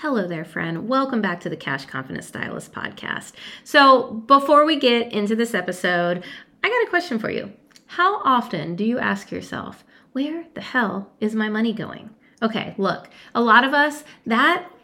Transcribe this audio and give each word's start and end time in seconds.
Hello 0.00 0.28
there, 0.28 0.44
friend. 0.44 0.86
Welcome 0.88 1.20
back 1.20 1.40
to 1.40 1.48
the 1.48 1.56
Cash 1.56 1.86
Confident 1.86 2.24
Stylist 2.24 2.72
podcast. 2.72 3.32
So, 3.64 4.12
before 4.12 4.64
we 4.64 4.76
get 4.78 5.12
into 5.12 5.34
this 5.34 5.54
episode, 5.54 6.22
I 6.62 6.68
got 6.68 6.86
a 6.86 6.88
question 6.88 7.18
for 7.18 7.30
you. 7.30 7.52
How 7.86 8.22
often 8.22 8.76
do 8.76 8.84
you 8.84 9.00
ask 9.00 9.32
yourself, 9.32 9.82
where 10.12 10.44
the 10.54 10.60
hell 10.60 11.10
is 11.18 11.34
my 11.34 11.48
money 11.48 11.72
going? 11.72 12.10
Okay, 12.40 12.76
look, 12.78 13.10
a 13.34 13.40
lot 13.40 13.64
of 13.64 13.74
us, 13.74 14.04
that 14.24 14.68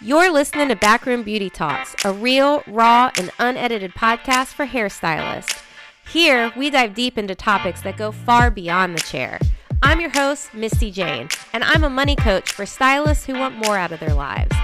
You're 0.00 0.30
listening 0.30 0.68
to 0.68 0.76
Backroom 0.76 1.24
Beauty 1.24 1.50
Talks, 1.50 1.96
a 2.04 2.12
real, 2.12 2.62
raw, 2.68 3.10
and 3.18 3.32
unedited 3.40 3.94
podcast 3.94 4.54
for 4.54 4.64
hairstylists. 4.64 5.60
Here, 6.08 6.52
we 6.56 6.70
dive 6.70 6.94
deep 6.94 7.18
into 7.18 7.34
topics 7.34 7.82
that 7.82 7.96
go 7.96 8.12
far 8.12 8.48
beyond 8.48 8.94
the 8.96 9.00
chair. 9.00 9.40
I'm 9.82 10.00
your 10.00 10.10
host, 10.10 10.54
Misty 10.54 10.92
Jane, 10.92 11.30
and 11.52 11.64
I'm 11.64 11.82
a 11.82 11.90
money 11.90 12.14
coach 12.14 12.52
for 12.52 12.64
stylists 12.64 13.26
who 13.26 13.32
want 13.32 13.56
more 13.56 13.76
out 13.76 13.90
of 13.90 13.98
their 13.98 14.14
lives. 14.14 14.54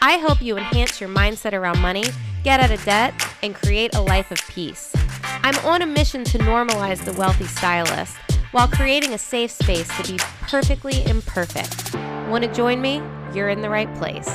I 0.00 0.12
help 0.12 0.40
you 0.40 0.56
enhance 0.56 1.02
your 1.02 1.10
mindset 1.10 1.52
around 1.52 1.80
money, 1.80 2.04
get 2.42 2.58
out 2.58 2.70
of 2.70 2.82
debt, 2.86 3.12
and 3.42 3.54
create 3.54 3.94
a 3.94 4.00
life 4.00 4.30
of 4.30 4.40
peace. 4.48 4.94
I'm 5.42 5.58
on 5.66 5.82
a 5.82 5.86
mission 5.86 6.24
to 6.24 6.38
normalize 6.38 7.04
the 7.04 7.12
wealthy 7.12 7.44
stylist 7.44 8.16
while 8.52 8.68
creating 8.68 9.12
a 9.12 9.18
safe 9.18 9.50
space 9.50 9.94
to 9.98 10.12
be 10.14 10.18
perfectly 10.48 11.04
imperfect. 11.04 11.94
Want 12.30 12.44
to 12.44 12.52
join 12.54 12.80
me? 12.80 13.02
You're 13.34 13.50
in 13.50 13.60
the 13.60 13.68
right 13.68 13.94
place. 13.96 14.30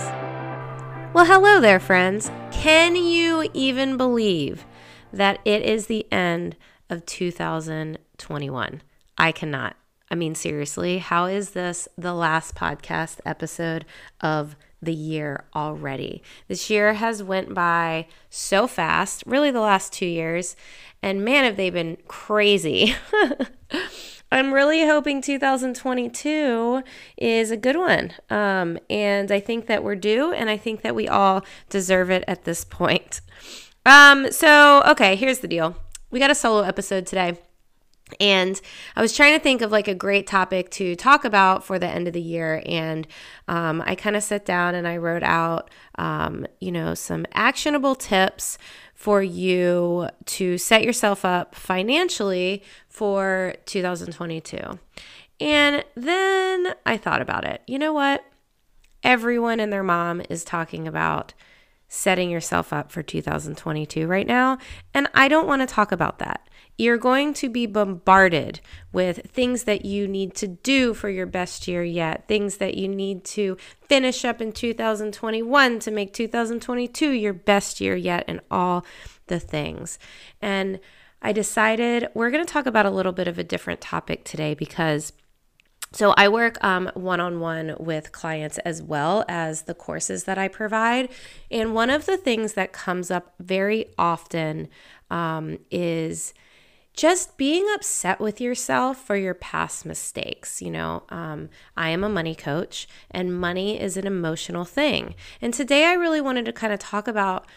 Well, 1.14 1.25
hello 1.25 1.61
there, 1.61 1.80
friends. 1.80 2.31
Can 2.50 2.95
you 2.95 3.47
even 3.53 3.97
believe 3.97 4.66
that 5.11 5.38
it 5.45 5.61
is 5.61 5.86
the 5.86 6.11
end 6.11 6.56
of 6.89 7.06
2021? 7.06 8.81
I 9.19 9.31
cannot. 9.31 9.75
I 10.09 10.16
mean, 10.16 10.34
seriously, 10.34 10.97
how 10.97 11.25
is 11.25 11.52
this 11.52 11.88
the 12.00 12.16
last 12.16 12.56
podcast 12.56 13.19
episode 13.28 13.86
of 14.22 14.56
the 14.85 14.93
year 14.93 15.45
already? 15.55 16.23
This 16.47 16.69
year 16.69 16.93
has 16.93 17.23
went 17.23 17.53
by 17.53 18.07
so 18.29 18.67
fast, 18.67 19.23
really 19.25 19.51
the 19.51 19.59
last 19.59 19.93
2 19.93 20.05
years, 20.05 20.55
and 21.01 21.23
man 21.23 21.43
have 21.43 21.57
they 21.57 21.69
been 21.69 21.97
crazy. 22.07 22.95
I'm 24.31 24.51
really 24.51 24.83
hoping 24.83 25.21
2022 25.21 26.83
is 27.17 27.51
a 27.51 27.57
good 27.57 27.77
one. 27.77 28.13
Um, 28.31 28.79
and 28.89 29.31
I 29.31 29.39
think 29.39 29.67
that 29.67 29.83
we're 29.83 29.95
due, 29.95 30.33
and 30.33 30.49
I 30.49 30.57
think 30.57 30.81
that 30.81 30.95
we 30.95 31.07
all 31.07 31.45
deserve 31.69 32.09
it 32.09 32.23
at 32.27 32.43
this 32.43 32.66
point. 32.66 33.22
Um, 33.85 34.31
so, 34.31 34.81
okay, 34.88 35.16
here's 35.16 35.39
the 35.39 35.47
deal 35.47 35.77
we 36.09 36.19
got 36.19 36.31
a 36.31 36.35
solo 36.35 36.61
episode 36.61 37.05
today. 37.05 37.38
And 38.19 38.59
I 38.96 39.02
was 39.02 39.16
trying 39.16 39.38
to 39.38 39.41
think 39.41 39.62
of 39.62 39.72
like 39.72 39.88
a 39.88 39.96
great 39.96 40.28
topic 40.28 40.69
to 40.72 40.96
talk 40.96 41.25
about 41.25 41.64
for 41.64 41.80
the 41.80 41.88
end 41.88 42.08
of 42.08 42.14
the 42.14 42.22
year. 42.22 42.62
And 42.66 43.08
um, 43.47 43.81
I 43.86 43.96
kind 43.96 44.16
of 44.16 44.24
sat 44.24 44.46
down 44.46 44.75
and 44.75 44.88
I 44.88 44.97
wrote 44.97 45.24
out, 45.24 45.69
um, 45.96 46.46
you 46.59 46.72
know, 46.72 46.94
some 46.94 47.25
actionable 47.34 47.96
tips 47.96 48.58
for 48.94 49.24
you 49.24 50.09
to 50.25 50.58
set 50.58 50.84
yourself 50.84 51.25
up 51.25 51.56
financially 51.56 52.64
for 52.88 53.56
2022. 53.66 54.80
And 55.40 55.84
then 55.96 56.74
I 56.85 56.97
thought 56.97 57.22
about 57.22 57.46
it. 57.46 57.62
You 57.68 57.80
know 57.80 57.94
what? 57.94 58.24
Everyone 59.03 59.59
and 59.59 59.74
their 59.74 59.84
mom 59.84 60.22
is 60.30 60.44
talking 60.44 60.88
about 60.88 61.34
setting 61.90 62.30
yourself 62.30 62.72
up 62.72 62.91
for 62.91 63.03
2022 63.03 64.08
right 64.08 64.25
now. 64.25 64.58
And 64.94 65.08
I 65.14 65.28
don't 65.28 65.47
want 65.47 65.62
to 65.62 65.68
talk 65.68 65.91
about 65.91 66.20
that. 66.20 66.47
You're 66.78 66.97
going 66.97 67.34
to 67.35 67.50
be 67.50 67.66
bombarded 67.66 68.59
with 68.91 69.29
things 69.31 69.63
that 69.66 69.85
you 69.85 70.07
need 70.07 70.34
to 70.35 70.47
do 70.47 70.94
for 70.94 71.09
your 71.09 71.28
best 71.28 71.67
year 71.67 71.84
yet, 71.84 72.28
things 72.28 72.57
that 72.57 72.75
you 72.75 72.88
need 72.88 73.23
to 73.25 73.57
finish 73.88 74.25
up 74.25 74.41
in 74.41 74.51
2021 74.51 75.79
to 75.79 75.91
make 75.91 76.13
2022 76.13 77.11
your 77.11 77.34
best 77.34 77.79
year 77.79 77.95
yet, 77.95 78.25
and 78.28 78.41
all 78.50 78.85
the 79.28 79.39
things. 79.39 80.00
And 80.41 80.79
I 81.22 81.31
decided 81.31 82.07
we're 82.13 82.31
going 82.31 82.45
to 82.45 82.51
talk 82.51 82.66
about 82.66 82.85
a 82.85 82.91
little 82.91 83.13
bit 83.13 83.28
of 83.28 83.38
a 83.38 83.44
different 83.44 83.81
topic 83.81 84.23
today 84.23 84.53
because. 84.53 85.13
So, 85.95 86.11
I 86.17 86.28
work 86.28 86.57
one 86.63 87.19
on 87.19 87.40
one 87.40 87.75
with 87.79 88.11
clients 88.11 88.57
as 88.59 88.81
well 88.81 89.23
as 89.29 89.63
the 89.63 89.75
courses 89.75 90.23
that 90.23 90.40
I 90.40 90.47
provide. 90.47 91.09
And 91.51 91.75
one 91.75 91.91
of 91.91 92.07
the 92.07 92.17
things 92.17 92.53
that 92.53 92.73
comes 92.73 93.11
up 93.11 93.35
very 93.40 93.94
often 93.95 94.69
um, 95.11 95.59
is 95.69 96.34
just 96.93 97.37
being 97.37 97.65
upset 97.73 98.19
with 98.19 98.39
yourself 98.39 98.97
for 98.97 99.15
your 99.15 99.33
past 99.33 99.85
mistakes. 99.85 100.61
You 100.61 100.71
know, 100.71 101.03
um, 101.09 101.49
I 101.75 101.89
am 101.89 102.03
a 102.03 102.09
money 102.09 102.35
coach, 102.35 102.87
and 103.09 103.39
money 103.39 103.79
is 103.79 103.97
an 103.97 104.07
emotional 104.07 104.65
thing. 104.65 105.15
And 105.41 105.53
today 105.53 105.85
I 105.85 105.93
really 105.93 106.21
wanted 106.21 106.45
to 106.45 106.53
kind 106.53 106.71
of 106.71 106.79
talk 106.79 107.07
about 107.07 107.47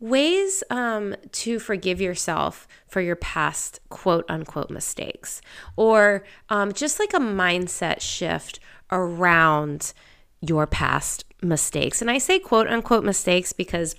ways 0.00 0.64
um, 0.70 1.14
to 1.30 1.58
forgive 1.58 2.00
yourself 2.00 2.66
for 2.88 3.00
your 3.00 3.16
past 3.16 3.80
quote 3.90 4.24
unquote 4.28 4.70
mistakes, 4.70 5.40
or 5.76 6.24
um, 6.48 6.72
just 6.72 6.98
like 6.98 7.14
a 7.14 7.18
mindset 7.18 8.00
shift 8.00 8.58
around 8.90 9.92
your 10.40 10.66
past 10.66 11.24
mistakes. 11.42 12.00
And 12.00 12.10
I 12.10 12.18
say 12.18 12.38
quote 12.38 12.66
unquote 12.66 13.04
mistakes 13.04 13.52
because 13.52 13.94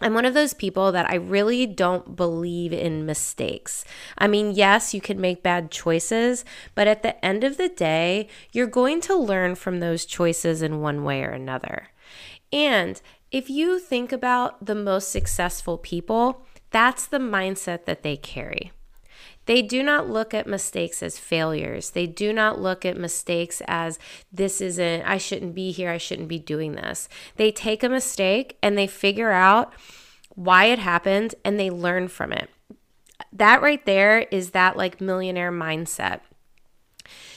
I'm 0.00 0.14
one 0.14 0.24
of 0.24 0.34
those 0.34 0.54
people 0.54 0.92
that 0.92 1.08
I 1.08 1.14
really 1.14 1.66
don't 1.66 2.16
believe 2.16 2.72
in 2.72 3.06
mistakes. 3.06 3.84
I 4.18 4.26
mean, 4.26 4.52
yes, 4.52 4.92
you 4.92 5.00
can 5.00 5.20
make 5.20 5.42
bad 5.42 5.70
choices, 5.70 6.44
but 6.74 6.88
at 6.88 7.02
the 7.02 7.24
end 7.24 7.44
of 7.44 7.56
the 7.56 7.68
day, 7.68 8.28
you're 8.52 8.66
going 8.66 9.00
to 9.02 9.16
learn 9.16 9.54
from 9.54 9.80
those 9.80 10.04
choices 10.04 10.62
in 10.62 10.80
one 10.80 11.04
way 11.04 11.22
or 11.22 11.30
another. 11.30 11.88
And 12.52 13.00
if 13.30 13.48
you 13.48 13.78
think 13.78 14.12
about 14.12 14.64
the 14.64 14.74
most 14.74 15.10
successful 15.10 15.78
people, 15.78 16.44
that's 16.70 17.06
the 17.06 17.18
mindset 17.18 17.84
that 17.84 18.02
they 18.02 18.16
carry. 18.16 18.72
They 19.46 19.62
do 19.62 19.82
not 19.82 20.08
look 20.08 20.32
at 20.32 20.46
mistakes 20.46 21.02
as 21.02 21.18
failures. 21.18 21.90
They 21.90 22.06
do 22.06 22.32
not 22.32 22.60
look 22.60 22.84
at 22.84 22.96
mistakes 22.96 23.62
as 23.66 23.98
this 24.32 24.60
isn't, 24.60 25.02
I 25.02 25.18
shouldn't 25.18 25.54
be 25.54 25.70
here, 25.70 25.90
I 25.90 25.98
shouldn't 25.98 26.28
be 26.28 26.38
doing 26.38 26.74
this. 26.74 27.08
They 27.36 27.52
take 27.52 27.82
a 27.82 27.88
mistake 27.88 28.56
and 28.62 28.76
they 28.76 28.86
figure 28.86 29.30
out 29.30 29.72
why 30.30 30.66
it 30.66 30.78
happened 30.78 31.34
and 31.44 31.58
they 31.58 31.70
learn 31.70 32.08
from 32.08 32.32
it. 32.32 32.50
That 33.32 33.62
right 33.62 33.84
there 33.84 34.20
is 34.30 34.50
that 34.50 34.76
like 34.76 35.00
millionaire 35.00 35.52
mindset. 35.52 36.20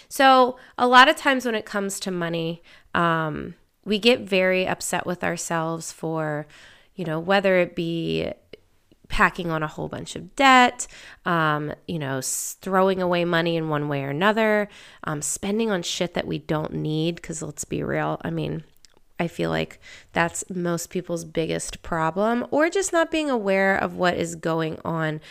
So, 0.10 0.58
a 0.78 0.88
lot 0.88 1.10
of 1.10 1.18
times 1.18 1.46
when 1.46 1.56
it 1.56 1.66
comes 1.66 2.00
to 2.00 2.12
money, 2.12 2.64
um, 2.96 3.56
we 3.84 4.00
get 4.00 4.22
very 4.22 4.66
upset 4.66 5.06
with 5.06 5.24
ourselves 5.24 5.92
for, 5.92 6.48
you 6.96 7.04
know, 7.04 7.20
whether 7.20 7.58
it 7.58 7.76
be 7.76 8.32
packing 9.08 9.50
on 9.50 9.64
a 9.64 9.68
whole 9.68 9.88
bunch 9.88 10.16
of 10.16 10.36
debt, 10.36 10.88
um, 11.26 11.74
you 11.88 12.00
know, 12.00 12.22
throwing 12.24 13.02
away 13.02 13.26
money 13.26 13.56
in 13.56 13.70
one 13.70 13.88
way 13.88 14.04
or 14.04 14.10
another, 14.10 14.68
um, 15.04 15.22
spending 15.22 15.72
on 15.72 15.82
shit 15.84 16.14
that 16.14 16.28
we 16.28 16.40
don't 16.40 16.74
need. 16.74 17.16
Because 17.16 17.42
let's 17.42 17.66
be 17.66 17.84
real, 17.84 18.20
I 18.24 18.30
mean, 18.30 18.64
I 19.20 19.28
feel 19.28 19.50
like 19.50 19.80
that's 20.14 20.44
most 20.50 20.90
people's 20.90 21.26
biggest 21.26 21.82
problem, 21.82 22.46
or 22.52 22.70
just 22.70 22.94
not 22.94 23.10
being 23.10 23.30
aware 23.30 23.76
of 23.76 23.96
what 23.96 24.16
is 24.16 24.36
going 24.36 24.80
on 24.86 25.22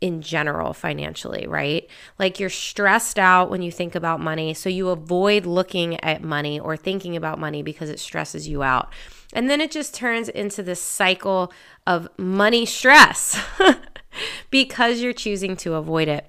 in 0.00 0.22
general 0.22 0.72
financially, 0.72 1.46
right? 1.46 1.88
Like 2.18 2.38
you're 2.38 2.50
stressed 2.50 3.18
out 3.18 3.50
when 3.50 3.62
you 3.62 3.72
think 3.72 3.94
about 3.94 4.20
money, 4.20 4.54
so 4.54 4.68
you 4.68 4.90
avoid 4.90 5.44
looking 5.44 5.98
at 6.00 6.22
money 6.22 6.60
or 6.60 6.76
thinking 6.76 7.16
about 7.16 7.38
money 7.38 7.62
because 7.62 7.90
it 7.90 7.98
stresses 7.98 8.46
you 8.46 8.62
out. 8.62 8.92
And 9.32 9.50
then 9.50 9.60
it 9.60 9.70
just 9.70 9.94
turns 9.94 10.28
into 10.28 10.62
this 10.62 10.80
cycle 10.80 11.52
of 11.86 12.08
money 12.16 12.64
stress 12.64 13.40
because 14.50 15.00
you're 15.00 15.12
choosing 15.12 15.56
to 15.58 15.74
avoid 15.74 16.08
it. 16.08 16.26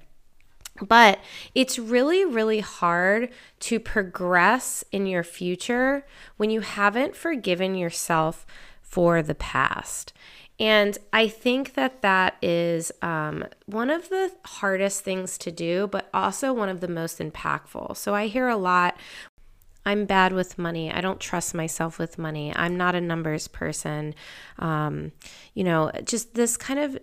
But 0.82 1.20
it's 1.54 1.78
really, 1.78 2.24
really 2.24 2.60
hard 2.60 3.30
to 3.60 3.78
progress 3.78 4.82
in 4.90 5.06
your 5.06 5.22
future 5.22 6.06
when 6.36 6.50
you 6.50 6.60
haven't 6.60 7.14
forgiven 7.14 7.74
yourself 7.74 8.46
for 8.80 9.22
the 9.22 9.34
past. 9.34 10.12
And 10.60 10.98
I 11.10 11.26
think 11.26 11.72
that 11.74 12.02
that 12.02 12.36
is 12.42 12.92
um, 13.00 13.46
one 13.64 13.88
of 13.88 14.10
the 14.10 14.30
hardest 14.44 15.02
things 15.02 15.38
to 15.38 15.50
do, 15.50 15.86
but 15.86 16.10
also 16.12 16.52
one 16.52 16.68
of 16.68 16.80
the 16.80 16.88
most 16.88 17.18
impactful. 17.18 17.96
So 17.96 18.14
I 18.14 18.26
hear 18.26 18.46
a 18.46 18.56
lot 18.56 18.96
I'm 19.86 20.04
bad 20.04 20.32
with 20.32 20.58
money. 20.58 20.92
I 20.92 21.00
don't 21.00 21.20
trust 21.20 21.54
myself 21.54 21.98
with 21.98 22.18
money. 22.18 22.52
I'm 22.54 22.76
not 22.76 22.94
a 22.94 23.00
numbers 23.00 23.48
person. 23.48 24.14
Um, 24.58 25.12
you 25.54 25.64
know, 25.64 25.90
just 26.04 26.34
this 26.34 26.56
kind 26.56 26.78
of 26.78 26.98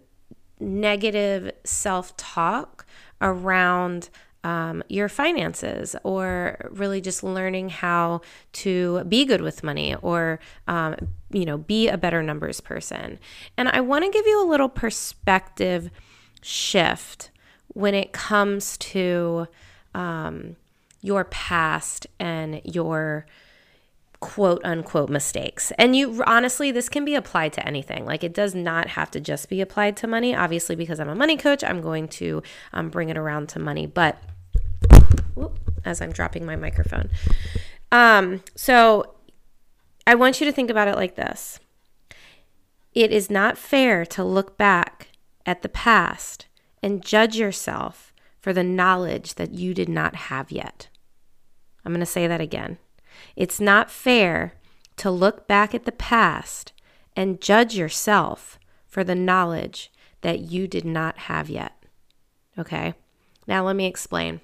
negative 0.59 1.51
self 1.63 2.15
talk 2.17 2.85
around 3.19 4.09
um, 4.47 4.81
your 4.87 5.09
finances 5.09 5.93
or 6.03 6.69
really 6.71 7.01
just 7.01 7.21
learning 7.21 7.67
how 7.67 8.21
to 8.53 9.03
be 9.03 9.25
good 9.25 9.41
with 9.41 9.61
money 9.61 9.93
or 10.01 10.39
um, 10.69 10.95
you 11.31 11.43
know 11.43 11.57
be 11.57 11.89
a 11.89 11.97
better 11.97 12.23
numbers 12.23 12.61
person 12.61 13.19
and 13.57 13.67
i 13.67 13.81
want 13.81 14.05
to 14.05 14.09
give 14.09 14.25
you 14.25 14.41
a 14.41 14.47
little 14.47 14.69
perspective 14.69 15.89
shift 16.41 17.29
when 17.73 17.93
it 17.93 18.13
comes 18.13 18.77
to 18.77 19.47
um, 19.93 20.55
your 21.01 21.25
past 21.25 22.07
and 22.17 22.61
your 22.63 23.25
quote 24.19 24.61
unquote 24.63 25.09
mistakes. 25.09 25.71
And 25.77 25.95
you 25.95 26.23
honestly, 26.25 26.71
this 26.71 26.89
can 26.89 27.05
be 27.05 27.13
applied 27.13 27.53
to 27.53 27.67
anything. 27.67 28.03
Like 28.03 28.23
it 28.23 28.33
does 28.33 28.55
not 28.55 28.87
have 28.89 29.11
to 29.11 29.19
just 29.19 29.47
be 29.47 29.61
applied 29.61 29.95
to 29.97 30.07
money. 30.07 30.35
Obviously, 30.35 30.75
because 30.75 30.99
I'm 30.99 31.09
a 31.09 31.15
money 31.15 31.37
coach, 31.37 31.63
I'm 31.63 31.81
going 31.81 32.07
to 32.09 32.41
um, 32.73 32.89
bring 32.89 33.09
it 33.09 33.17
around 33.17 33.49
to 33.49 33.59
money. 33.59 33.85
But 33.85 34.17
whoop, 35.37 35.59
as 35.85 36.01
I'm 36.01 36.11
dropping 36.11 36.45
my 36.45 36.55
microphone, 36.55 37.09
um, 37.91 38.43
so 38.55 39.15
I 40.05 40.15
want 40.15 40.39
you 40.39 40.45
to 40.45 40.51
think 40.51 40.69
about 40.69 40.87
it 40.87 40.95
like 40.95 41.15
this. 41.15 41.59
It 42.93 43.11
is 43.11 43.29
not 43.29 43.57
fair 43.57 44.05
to 44.07 44.23
look 44.23 44.57
back 44.57 45.09
at 45.45 45.61
the 45.61 45.69
past 45.69 46.47
and 46.81 47.03
judge 47.03 47.37
yourself 47.37 48.13
for 48.39 48.53
the 48.53 48.63
knowledge 48.63 49.35
that 49.35 49.51
you 49.51 49.73
did 49.73 49.89
not 49.89 50.15
have 50.15 50.51
yet. 50.51 50.89
I'm 51.85 51.91
going 51.91 51.99
to 51.99 52.05
say 52.05 52.27
that 52.27 52.41
again. 52.41 52.77
It's 53.35 53.59
not 53.59 53.91
fair 53.91 54.53
to 54.97 55.11
look 55.11 55.47
back 55.47 55.73
at 55.75 55.85
the 55.85 55.91
past 55.91 56.73
and 57.15 57.41
judge 57.41 57.75
yourself 57.75 58.59
for 58.85 59.03
the 59.03 59.15
knowledge 59.15 59.91
that 60.21 60.39
you 60.39 60.67
did 60.67 60.85
not 60.85 61.17
have 61.19 61.49
yet. 61.49 61.73
Okay? 62.57 62.93
Now, 63.47 63.65
let 63.65 63.75
me 63.75 63.85
explain. 63.85 64.41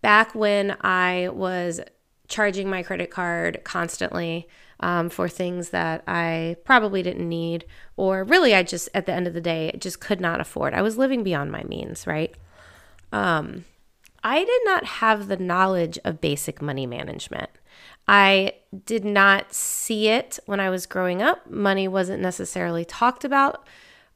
Back 0.00 0.34
when 0.34 0.76
I 0.80 1.28
was 1.32 1.80
charging 2.28 2.68
my 2.68 2.82
credit 2.82 3.10
card 3.10 3.62
constantly 3.64 4.48
um, 4.80 5.08
for 5.10 5.28
things 5.28 5.70
that 5.70 6.04
I 6.06 6.56
probably 6.64 7.02
didn't 7.02 7.28
need, 7.28 7.64
or 7.96 8.22
really, 8.22 8.54
I 8.54 8.62
just, 8.62 8.88
at 8.94 9.06
the 9.06 9.12
end 9.12 9.26
of 9.26 9.34
the 9.34 9.40
day, 9.40 9.74
just 9.78 10.00
could 10.00 10.20
not 10.20 10.40
afford. 10.40 10.74
I 10.74 10.82
was 10.82 10.98
living 10.98 11.24
beyond 11.24 11.50
my 11.50 11.64
means, 11.64 12.06
right? 12.06 12.34
Um, 13.12 13.64
I 14.22 14.44
did 14.44 14.60
not 14.64 14.84
have 14.84 15.28
the 15.28 15.36
knowledge 15.36 15.98
of 16.04 16.20
basic 16.20 16.60
money 16.60 16.86
management. 16.86 17.50
I 18.06 18.54
did 18.84 19.04
not 19.04 19.52
see 19.52 20.08
it 20.08 20.38
when 20.46 20.60
I 20.60 20.70
was 20.70 20.86
growing 20.86 21.22
up. 21.22 21.48
Money 21.50 21.88
wasn't 21.88 22.22
necessarily 22.22 22.84
talked 22.84 23.24
about 23.24 23.66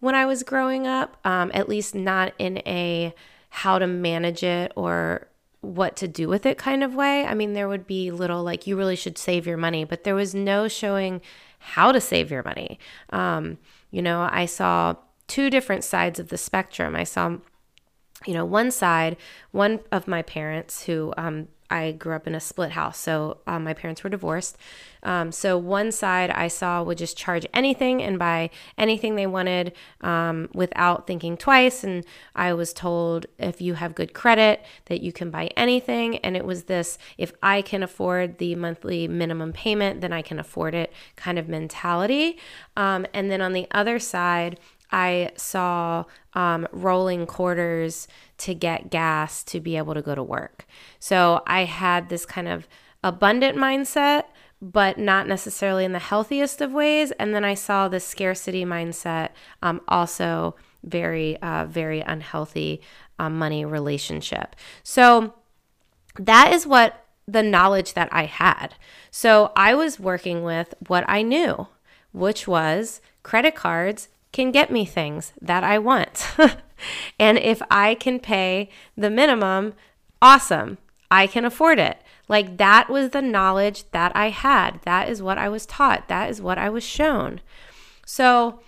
when 0.01 0.15
I 0.15 0.27
was 0.27 0.43
growing 0.43 0.87
up, 0.87 1.17
um, 1.25 1.51
at 1.55 1.69
least 1.69 1.95
not 1.95 2.33
in 2.39 2.59
a 2.67 3.15
how 3.51 3.79
to 3.79 3.87
manage 3.87 4.43
it 4.43 4.73
or 4.77 5.29
what 5.63 5.97
to 5.97 6.09
do 6.09 6.29
with 6.29 6.45
it 6.45 6.59
kind 6.59 6.85
of 6.85 6.95
way. 6.95 7.25
I 7.25 7.35
mean, 7.35 7.55
there 7.55 7.69
would 7.69 7.87
be 7.87 8.11
little 8.11 8.43
like, 8.43 8.67
you 8.67 8.77
really 8.77 8.97
should 8.97 9.17
save 9.17 9.47
your 9.47 9.57
money, 9.57 9.85
but 9.85 10.05
there 10.05 10.15
was 10.15 10.35
no 10.35 10.69
showing 10.69 11.23
how 11.59 11.93
to 11.93 12.01
save 12.01 12.31
your 12.31 12.43
money. 12.43 12.79
Um, 13.11 13.59
you 13.91 14.03
know, 14.03 14.29
I 14.31 14.47
saw 14.47 14.97
two 15.29 15.49
different 15.49 15.85
sides 15.85 16.19
of 16.19 16.29
the 16.29 16.37
spectrum. 16.37 16.95
I 16.95 17.05
saw 17.05 17.39
you 18.27 18.35
know, 18.35 18.45
one 18.45 18.71
side, 18.71 19.17
one 19.51 19.81
of 19.91 20.07
my 20.07 20.23
parents 20.23 20.85
who 20.85 21.13
um, 21.17 21.49
I 21.73 21.93
grew 21.93 22.15
up 22.15 22.27
in 22.27 22.35
a 22.35 22.41
split 22.41 22.73
house, 22.73 22.99
so 22.99 23.39
um, 23.47 23.65
my 23.65 23.73
parents 23.73 24.05
were 24.05 24.11
divorced. 24.11 24.59
Um, 25.03 25.33
so 25.33 25.57
one 25.57 25.91
side 25.91 26.31
I 26.31 26.49
saw 26.49 26.83
would 26.83 26.99
just 26.99 27.17
charge 27.17 27.47
anything 27.55 28.03
and 28.03 28.19
buy 28.19 28.51
anything 28.77 29.17
they 29.17 29.27
wanted 29.27 29.73
um, 30.03 30.51
without 30.53 31.07
thinking 31.07 31.39
twice. 31.39 31.83
And 31.83 32.05
I 32.37 32.53
was 32.53 32.75
told 32.75 33.25
if 33.39 33.63
you 33.63 33.75
have 33.75 33.95
good 33.95 34.13
credit 34.13 34.63
that 34.85 35.01
you 35.01 35.13
can 35.13 35.31
buy 35.31 35.49
anything. 35.57 36.19
And 36.19 36.37
it 36.37 36.45
was 36.45 36.65
this: 36.65 36.99
if 37.17 37.33
I 37.43 37.63
can 37.63 37.83
afford 37.83 38.37
the 38.37 38.55
monthly 38.55 39.09
minimum 39.09 39.55
payment, 39.55 40.03
then 40.03 40.13
I 40.13 40.21
can 40.21 40.39
afford 40.39 40.75
it 40.75 40.93
kind 41.17 41.39
of 41.39 41.49
mentality. 41.49 42.39
Um, 42.77 43.07
and 43.15 43.31
then 43.31 43.41
on 43.41 43.55
the 43.55 43.67
other 43.71 43.99
side, 43.99 44.61
I 44.93 45.31
saw 45.37 46.05
um, 46.35 46.69
rolling 46.71 47.27
quarters 47.27 48.07
to 48.39 48.55
get 48.55 48.91
gas 48.91 49.43
to 49.45 49.61
be 49.61 49.77
able 49.77 49.95
to 49.95 50.03
go 50.03 50.15
to 50.15 50.23
work. 50.23 50.67
So 50.99 51.43
I 51.47 51.65
had 51.65 52.09
this 52.09 52.27
kind 52.27 52.49
of 52.49 52.69
abundant 53.03 53.57
mindset, 53.57 54.25
but 54.61 54.99
not 54.99 55.27
necessarily 55.27 55.85
in 55.85 55.93
the 55.93 55.99
healthiest 55.99 56.61
of 56.61 56.73
ways. 56.73 57.11
And 57.13 57.35
then 57.35 57.45
I 57.45 57.55
saw 57.55 57.89
the 57.89 58.01
scarcity 58.01 58.65
mindset 58.65 59.31
um, 59.63 59.81
also 59.89 60.55
very, 60.85 61.37
uh, 61.43 61.67
very 61.67 62.01
unhealthy 62.01 62.81
uh, 63.19 63.31
money 63.31 63.65
relationship. 63.65 64.55
So 64.83 65.35
that 66.19 66.53
is 66.53 66.67
what 66.67 67.07
the 67.27 67.43
knowledge 67.43 67.95
that 67.95 68.09
I 68.13 68.27
had. 68.27 68.75
So 69.11 69.53
I 69.57 69.75
was 69.75 70.01
working 70.01 70.43
with 70.43 70.75
what 70.87 71.05
I 71.09 71.23
knew, 71.23 71.69
which 72.13 72.47
was 72.47 73.01
credit 73.23 73.55
cards 73.55 74.09
can 74.33 74.51
get 74.51 74.71
me 74.71 74.85
things 74.85 75.33
that 75.41 75.63
I 75.63 75.79
want. 75.79 76.27
and 77.19 77.39
if 77.39 77.63
I 77.71 77.95
can 77.95 78.19
pay 78.19 78.71
the 78.97 79.11
minimum, 79.11 79.75
awesome. 80.21 80.79
I 81.11 81.27
can 81.27 81.45
afford 81.45 81.79
it. 81.79 81.99
Like 82.29 82.57
that 82.57 82.89
was 82.89 83.11
the 83.11 83.21
knowledge 83.21 83.91
that 83.91 84.13
I 84.17 84.31
had. 84.31 84.81
That 84.85 85.11
is 85.11 85.23
what 85.23 85.37
I 85.37 85.51
was 85.51 85.67
taught. 85.67 86.09
That 86.09 86.31
is 86.31 86.41
what 86.41 86.57
I 86.57 86.71
was 86.71 86.83
shown. 86.83 87.41
So 88.07 88.61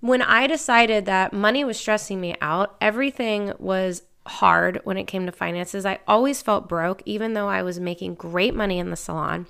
when 0.00 0.22
I 0.22 0.46
decided 0.46 1.04
that 1.04 1.32
money 1.32 1.64
was 1.64 1.78
stressing 1.78 2.20
me 2.20 2.34
out, 2.40 2.76
everything 2.80 3.52
was 3.58 4.02
hard 4.26 4.80
when 4.84 4.96
it 4.96 5.06
came 5.06 5.26
to 5.26 5.32
finances. 5.32 5.86
I 5.86 6.00
always 6.06 6.42
felt 6.42 6.68
broke, 6.68 7.02
even 7.04 7.34
though 7.34 7.48
I 7.48 7.62
was 7.62 7.80
making 7.80 8.14
great 8.14 8.54
money 8.54 8.78
in 8.78 8.90
the 8.90 8.96
salon. 8.96 9.46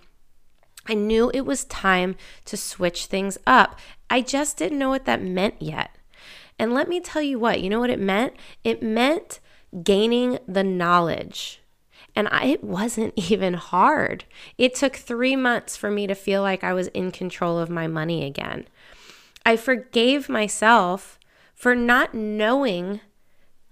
I 0.86 0.94
knew 0.94 1.30
it 1.34 1.42
was 1.42 1.64
time 1.64 2.16
to 2.46 2.56
switch 2.56 3.06
things 3.06 3.36
up. 3.46 3.78
I 4.10 4.20
just 4.20 4.56
didn't 4.56 4.78
know 4.78 4.88
what 4.88 5.04
that 5.04 5.22
meant 5.22 5.60
yet. 5.60 5.90
And 6.58 6.74
let 6.74 6.88
me 6.88 7.00
tell 7.00 7.22
you 7.22 7.38
what, 7.38 7.60
you 7.60 7.70
know 7.70 7.80
what 7.80 7.90
it 7.90 8.00
meant? 8.00 8.34
It 8.64 8.82
meant 8.82 9.40
gaining 9.82 10.38
the 10.46 10.64
knowledge. 10.64 11.60
And 12.16 12.28
I, 12.30 12.46
it 12.46 12.64
wasn't 12.64 13.14
even 13.30 13.54
hard. 13.54 14.24
It 14.56 14.74
took 14.74 14.96
three 14.96 15.36
months 15.36 15.76
for 15.76 15.90
me 15.90 16.06
to 16.06 16.14
feel 16.14 16.42
like 16.42 16.64
I 16.64 16.72
was 16.72 16.88
in 16.88 17.12
control 17.12 17.58
of 17.58 17.70
my 17.70 17.86
money 17.86 18.24
again. 18.24 18.66
I 19.46 19.56
forgave 19.56 20.28
myself 20.28 21.18
for 21.54 21.74
not 21.74 22.14
knowing 22.14 23.00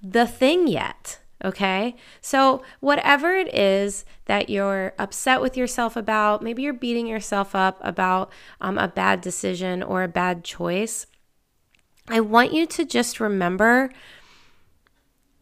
the 0.02 0.26
thing 0.26 0.69
yet. 0.69 1.19
Okay. 1.45 1.95
So, 2.21 2.62
whatever 2.81 3.35
it 3.35 3.55
is 3.55 4.05
that 4.25 4.49
you're 4.49 4.95
upset 4.99 5.40
with 5.40 5.57
yourself 5.57 5.95
about, 5.97 6.43
maybe 6.43 6.62
you're 6.62 6.73
beating 6.73 7.07
yourself 7.07 7.55
up 7.55 7.78
about 7.83 8.33
um, 8.61 8.78
a 8.78 8.88
bad 8.88 9.21
decision 9.21 9.83
or 9.83 10.02
a 10.02 10.09
bad 10.09 10.45
choice, 10.45 11.07
I 12.09 12.21
want 12.21 12.52
you 12.52 12.66
to 12.66 12.85
just 12.85 13.21
remember 13.21 13.90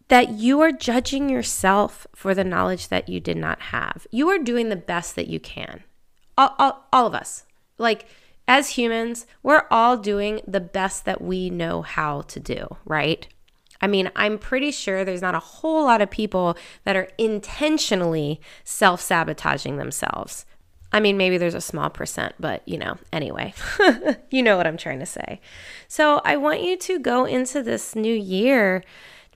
that 0.08 0.30
you 0.30 0.60
are 0.60 0.72
judging 0.72 1.28
yourself 1.28 2.06
for 2.14 2.34
the 2.34 2.44
knowledge 2.44 2.88
that 2.88 3.08
you 3.08 3.20
did 3.20 3.36
not 3.36 3.60
have. 3.60 4.06
You 4.10 4.28
are 4.28 4.38
doing 4.38 4.68
the 4.68 4.76
best 4.76 5.16
that 5.16 5.28
you 5.28 5.40
can. 5.40 5.84
All, 6.36 6.54
all, 6.58 6.86
all 6.92 7.06
of 7.06 7.14
us. 7.14 7.44
Like, 7.78 8.06
as 8.46 8.70
humans, 8.70 9.26
we're 9.42 9.64
all 9.70 9.96
doing 9.96 10.40
the 10.46 10.60
best 10.60 11.04
that 11.04 11.22
we 11.22 11.48
know 11.48 11.82
how 11.82 12.22
to 12.22 12.40
do, 12.40 12.76
right? 12.84 13.26
I 13.84 13.86
mean, 13.86 14.10
I'm 14.16 14.38
pretty 14.38 14.70
sure 14.70 15.04
there's 15.04 15.20
not 15.20 15.34
a 15.34 15.40
whole 15.40 15.84
lot 15.84 16.00
of 16.00 16.08
people 16.08 16.56
that 16.84 16.96
are 16.96 17.10
intentionally 17.18 18.40
self 18.64 19.02
sabotaging 19.02 19.76
themselves. 19.76 20.46
I 20.90 21.00
mean, 21.00 21.18
maybe 21.18 21.36
there's 21.36 21.54
a 21.54 21.60
small 21.60 21.90
percent, 21.90 22.34
but 22.40 22.66
you 22.66 22.78
know, 22.78 22.96
anyway, 23.12 23.52
you 24.30 24.42
know 24.42 24.56
what 24.56 24.66
I'm 24.66 24.78
trying 24.78 25.00
to 25.00 25.06
say. 25.06 25.38
So 25.86 26.22
I 26.24 26.38
want 26.38 26.62
you 26.62 26.78
to 26.78 26.98
go 26.98 27.26
into 27.26 27.62
this 27.62 27.94
new 27.94 28.14
year 28.14 28.82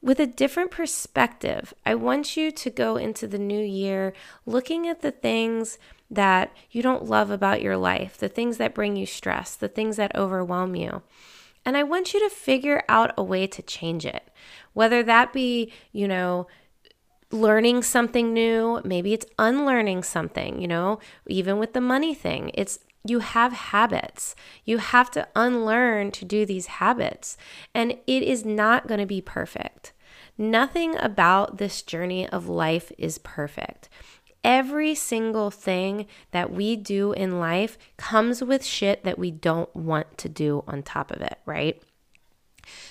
with 0.00 0.18
a 0.18 0.26
different 0.26 0.70
perspective. 0.70 1.74
I 1.84 1.94
want 1.94 2.34
you 2.34 2.50
to 2.50 2.70
go 2.70 2.96
into 2.96 3.26
the 3.26 3.38
new 3.38 3.62
year 3.62 4.14
looking 4.46 4.88
at 4.88 5.02
the 5.02 5.10
things 5.10 5.78
that 6.10 6.56
you 6.70 6.80
don't 6.80 7.04
love 7.04 7.30
about 7.30 7.60
your 7.60 7.76
life, 7.76 8.16
the 8.16 8.30
things 8.30 8.56
that 8.56 8.74
bring 8.74 8.96
you 8.96 9.04
stress, 9.04 9.54
the 9.54 9.68
things 9.68 9.96
that 9.96 10.16
overwhelm 10.16 10.74
you 10.74 11.02
And 11.68 11.76
I 11.76 11.82
want 11.82 12.14
you 12.14 12.20
to 12.20 12.34
figure 12.34 12.82
out 12.88 13.12
a 13.18 13.22
way 13.22 13.46
to 13.46 13.60
change 13.60 14.06
it. 14.06 14.30
Whether 14.72 15.02
that 15.02 15.34
be, 15.34 15.70
you 15.92 16.08
know, 16.08 16.46
learning 17.30 17.82
something 17.82 18.32
new, 18.32 18.80
maybe 18.86 19.12
it's 19.12 19.26
unlearning 19.38 20.02
something, 20.02 20.62
you 20.62 20.66
know, 20.66 20.98
even 21.26 21.58
with 21.58 21.74
the 21.74 21.82
money 21.82 22.14
thing. 22.14 22.52
It's 22.54 22.78
you 23.04 23.18
have 23.18 23.52
habits. 23.52 24.34
You 24.64 24.78
have 24.78 25.10
to 25.10 25.28
unlearn 25.36 26.10
to 26.12 26.24
do 26.24 26.46
these 26.46 26.68
habits. 26.80 27.36
And 27.74 27.98
it 28.06 28.22
is 28.22 28.46
not 28.46 28.88
going 28.88 29.00
to 29.00 29.06
be 29.06 29.20
perfect. 29.20 29.92
Nothing 30.38 30.96
about 30.96 31.58
this 31.58 31.82
journey 31.82 32.26
of 32.26 32.48
life 32.48 32.90
is 32.96 33.18
perfect. 33.18 33.90
Every 34.44 34.94
single 34.94 35.50
thing 35.50 36.06
that 36.30 36.52
we 36.52 36.76
do 36.76 37.12
in 37.12 37.40
life 37.40 37.76
comes 37.96 38.42
with 38.42 38.64
shit 38.64 39.04
that 39.04 39.18
we 39.18 39.30
don't 39.30 39.74
want 39.74 40.16
to 40.18 40.28
do 40.28 40.64
on 40.66 40.82
top 40.82 41.10
of 41.10 41.20
it, 41.20 41.38
right? 41.44 41.82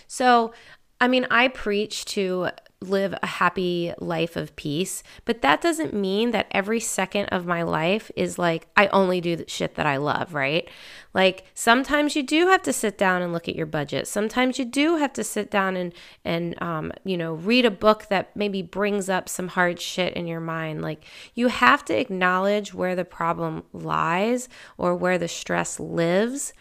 So, 0.08 0.54
I 1.00 1.08
mean, 1.08 1.26
I 1.30 1.48
preach 1.48 2.06
to 2.06 2.50
live 2.80 3.16
a 3.24 3.26
happy 3.26 3.92
life 3.98 4.36
of 4.36 4.56
peace, 4.56 5.02
but 5.26 5.42
that 5.42 5.62
doesn't 5.62 5.94
mean 5.94 6.30
that 6.32 6.48
every 6.52 6.80
second 6.80 7.26
of 7.28 7.46
my 7.46 7.64
life 7.64 8.12
is 8.16 8.38
like 8.38 8.68
I 8.78 8.88
only 8.88 9.20
do 9.20 9.36
the 9.36 9.50
shit 9.50 9.76
that 9.76 9.88
I 9.88 9.98
love, 9.98 10.36
right? 10.36 10.70
Like 11.14 11.46
sometimes 11.56 12.16
you 12.16 12.22
do 12.22 12.48
have 12.48 12.62
to 12.64 12.74
sit 12.74 12.96
down 12.96 13.24
and 13.24 13.34
look 13.34 13.50
at 13.50 13.56
your 13.56 13.66
budget. 13.66 14.08
Sometimes 14.08 14.60
you 14.60 14.66
do 14.66 14.98
have 14.98 15.12
to 15.14 15.24
sit 15.24 15.50
down 15.50 15.76
and 15.76 15.92
and 16.24 16.62
um, 16.62 16.92
you 17.04 17.18
know 17.18 17.34
read 17.34 17.66
a 17.66 17.72
book 17.72 18.08
that 18.10 18.36
maybe 18.36 18.62
brings 18.62 19.10
up 19.10 19.28
some 19.28 19.48
hard 19.48 19.82
shit 19.82 20.14
in 20.14 20.28
your 20.28 20.40
mind. 20.42 20.84
Like 20.84 21.04
you 21.34 21.48
have 21.48 21.84
to 21.86 22.00
acknowledge 22.00 22.76
where 22.76 22.96
the 22.96 23.06
problem 23.06 23.64
lies 23.74 24.50
or 24.78 24.96
where 24.96 25.18
the 25.18 25.28
stress 25.28 25.80
lives, 25.80 26.54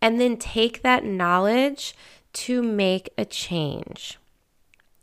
and 0.00 0.20
then 0.20 0.36
take 0.36 0.82
that 0.82 1.04
knowledge 1.04 1.94
to 2.32 2.62
make 2.62 3.10
a 3.16 3.24
change. 3.24 4.18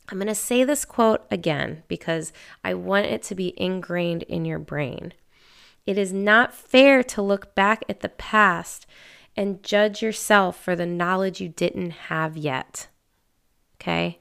I'm 0.09 0.17
going 0.17 0.27
to 0.27 0.35
say 0.35 0.63
this 0.63 0.85
quote 0.85 1.21
again 1.29 1.83
because 1.87 2.33
I 2.63 2.73
want 2.73 3.05
it 3.05 3.21
to 3.23 3.35
be 3.35 3.53
ingrained 3.57 4.23
in 4.23 4.43
your 4.43 4.57
brain. 4.57 5.13
It 5.85 5.97
is 5.97 6.11
not 6.11 6.53
fair 6.53 7.03
to 7.03 7.21
look 7.21 7.53
back 7.53 7.83
at 7.87 7.99
the 7.99 8.09
past 8.09 8.87
and 9.37 9.63
judge 9.63 10.01
yourself 10.01 10.61
for 10.61 10.75
the 10.75 10.85
knowledge 10.85 11.39
you 11.39 11.49
didn't 11.49 11.91
have 11.91 12.35
yet. 12.35 12.87
Okay? 13.79 14.19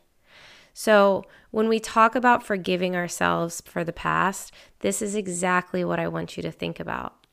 So, 0.74 1.24
when 1.50 1.68
we 1.68 1.80
talk 1.80 2.14
about 2.14 2.44
forgiving 2.44 2.94
ourselves 2.94 3.62
for 3.64 3.82
the 3.82 3.92
past, 3.92 4.52
this 4.80 5.00
is 5.00 5.14
exactly 5.14 5.82
what 5.84 5.98
I 5.98 6.06
want 6.06 6.36
you 6.36 6.42
to 6.42 6.52
think 6.52 6.78
about. 6.78 7.26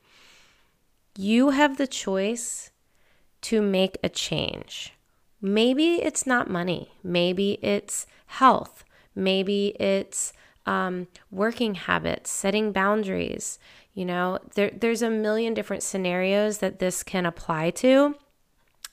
You 1.16 1.50
have 1.50 1.76
the 1.76 1.86
choice 1.86 2.70
to 3.42 3.60
make 3.60 3.98
a 4.02 4.08
change. 4.08 4.94
Maybe 5.40 5.96
it's 5.96 6.26
not 6.26 6.50
money, 6.50 6.90
maybe 7.04 7.58
it's 7.62 8.06
health, 8.26 8.84
maybe 9.14 9.68
it's 9.80 10.32
um, 10.66 11.06
working 11.30 11.74
habits, 11.74 12.30
setting 12.30 12.72
boundaries. 12.72 13.58
You 13.94 14.04
know, 14.04 14.38
there, 14.54 14.70
there's 14.74 15.02
a 15.02 15.10
million 15.10 15.54
different 15.54 15.82
scenarios 15.82 16.58
that 16.58 16.78
this 16.78 17.02
can 17.02 17.24
apply 17.24 17.70
to. 17.70 18.16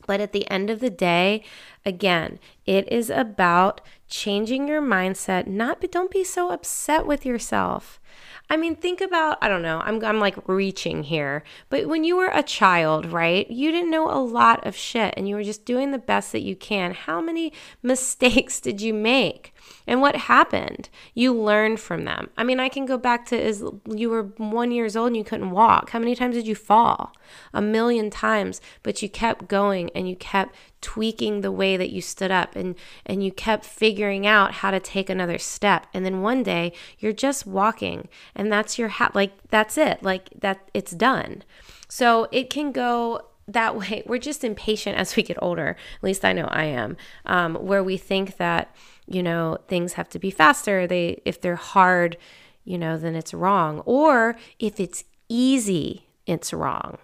But 0.06 0.20
at 0.20 0.34
the 0.34 0.50
end 0.50 0.70
of 0.70 0.80
the 0.80 0.90
day, 0.90 1.44
again, 1.86 2.40
it 2.66 2.92
is 2.92 3.10
about 3.10 3.82
changing 4.08 4.68
your 4.68 4.82
mindset. 4.82 5.48
Not, 5.48 5.82
but 5.82 5.92
don't 5.92 6.12
be 6.12 6.24
so 6.24 6.52
upset 6.52 7.06
with 7.06 7.26
yourself. 7.26 8.02
I 8.50 8.58
mean, 8.58 8.76
think 8.76 9.02
about, 9.02 9.38
I 9.42 9.48
don't 9.48 9.62
know, 9.62 9.82
I'm, 9.84 10.04
I'm 10.04 10.20
like 10.20 10.38
reaching 10.48 11.04
here, 11.04 11.44
but 11.70 11.88
when 11.88 12.04
you 12.04 12.18
were 12.18 12.30
a 12.34 12.44
child, 12.44 13.06
right, 13.06 13.50
you 13.50 13.72
didn't 13.72 13.90
know 13.90 14.12
a 14.12 14.22
lot 14.22 14.66
of 14.68 14.76
shit 14.76 15.14
and 15.18 15.28
you 15.28 15.36
were 15.36 15.44
just 15.44 15.66
doing 15.66 15.92
the 15.92 15.98
best 15.98 16.32
that 16.34 16.42
you 16.42 16.56
can. 16.56 16.94
How 16.94 17.22
many 17.22 17.52
mistakes 17.84 18.60
did 18.60 18.82
you 18.82 18.94
make? 18.94 19.56
And 19.88 20.02
what 20.02 20.16
happened? 20.16 20.90
You 21.14 21.34
learned 21.34 21.80
from 21.80 22.04
them. 22.04 22.30
I 22.38 22.44
mean, 22.44 22.60
I 22.60 22.70
can 22.70 22.86
go 22.86 22.98
back 22.98 23.26
to 23.28 23.42
is 23.42 23.64
you 23.90 24.10
were 24.10 24.24
one 24.38 24.72
years 24.72 24.96
old 24.96 25.08
and 25.08 25.18
you 25.18 25.24
couldn't 25.24 25.52
walk. 25.52 25.92
How 25.92 26.00
many 26.00 26.16
times 26.16 26.36
did 26.36 26.48
you 26.48 26.56
fall? 26.56 27.14
A 27.54 27.62
million 27.62 28.10
times, 28.10 28.62
but 28.84 29.02
you 29.02 29.10
kept 29.10 29.48
going 29.48 29.90
and 29.96 30.08
you 30.08 30.16
kept 30.16 30.56
tweaking 30.84 31.42
the 31.42 31.52
way 31.52 31.78
that 31.78 31.90
you 31.90 32.02
stood 32.02 32.30
up 32.30 32.56
and 32.56 32.76
and 33.06 33.24
you 33.24 33.32
kept 33.32 33.66
figuring 33.66 34.28
out 34.28 34.56
how 34.56 34.70
to 34.70 34.80
take 34.80 35.10
another 35.10 35.40
step. 35.40 35.88
And 35.94 36.06
then 36.06 36.22
one 36.22 36.44
day 36.44 36.74
you're 37.00 37.14
just 37.14 37.48
walking 37.48 38.10
and 38.36 38.52
that's 38.52 38.78
your 38.78 38.90
hat 38.90 39.16
like 39.16 39.32
that's 39.50 39.78
it. 39.78 40.04
Like 40.04 40.30
that 40.42 40.70
it's 40.74 40.92
done. 40.92 41.44
So 41.88 42.28
it 42.32 42.50
can 42.50 42.72
go 42.72 43.22
that 43.48 43.76
way. 43.80 44.04
We're 44.06 44.20
just 44.20 44.44
impatient 44.44 44.98
as 44.98 45.16
we 45.16 45.24
get 45.24 45.42
older. 45.42 45.78
At 45.98 46.04
least 46.04 46.24
I 46.24 46.34
know 46.34 46.48
I 46.50 46.66
am. 46.66 46.98
Um, 47.26 47.56
where 47.56 47.84
we 47.84 47.98
think 47.98 48.38
that 48.38 48.76
you 49.06 49.22
know, 49.22 49.58
things 49.68 49.94
have 49.94 50.10
to 50.10 50.20
be 50.20 50.32
faster. 50.32 50.88
They 50.88 51.22
if 51.26 51.42
they're 51.42 51.56
hard, 51.56 52.18
you 52.64 52.78
know, 52.78 52.98
then 52.98 53.16
it's 53.16 53.34
wrong. 53.34 53.82
Or 53.86 54.36
if 54.60 54.80
it's 54.80 55.04
easy, 55.30 56.08
it's 56.26 56.54
wrong. 56.54 56.98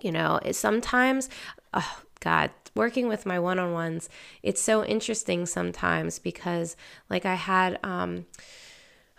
You 0.00 0.12
know, 0.12 0.40
sometimes 0.52 1.28
oh 1.74 2.02
god, 2.20 2.50
working 2.74 3.08
with 3.08 3.26
my 3.26 3.38
one-on-ones, 3.38 4.08
it's 4.42 4.60
so 4.60 4.84
interesting 4.84 5.46
sometimes 5.46 6.18
because 6.18 6.76
like 7.10 7.26
I 7.26 7.34
had 7.34 7.78
um 7.82 8.26